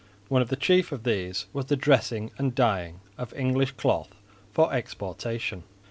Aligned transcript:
One 0.29 0.41
of 0.41 0.49
the 0.49 0.55
chief 0.55 0.91
of 0.91 1.03
these 1.03 1.45
was 1.53 1.67
the 1.67 1.75
dressing 1.75 2.31
and 2.39 2.55
dyeing 2.55 3.01
of 3.19 3.35
English 3.35 3.73
cloth 3.73 4.15
for 4.51 4.73
exportation. 4.73 5.61